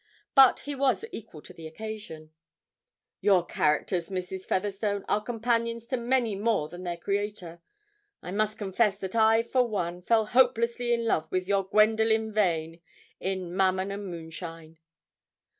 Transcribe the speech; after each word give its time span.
But 0.33 0.61
he 0.61 0.73
was 0.73 1.05
equal 1.11 1.43
to 1.43 1.53
the 1.53 1.67
occasion. 1.67 2.31
'Your 3.19 3.45
characters, 3.45 4.09
Mrs. 4.09 4.47
Featherstone, 4.47 5.05
are 5.07 5.21
companions 5.23 5.85
to 5.89 5.95
many 5.97 6.33
more 6.35 6.69
than 6.69 6.81
their 6.81 6.97
creator. 6.97 7.61
I 8.19 8.31
must 8.31 8.57
confess 8.57 8.97
that 8.97 9.15
I, 9.15 9.43
for 9.43 9.61
one, 9.67 10.01
fell 10.01 10.25
hopelessly 10.25 10.91
in 10.91 11.05
love 11.05 11.31
with 11.31 11.47
your 11.47 11.69
Gwendoline 11.69 12.31
Vane, 12.33 12.81
in 13.19 13.55
"Mammon 13.55 13.91
and 13.91 14.07
Moonshine."' 14.07 14.79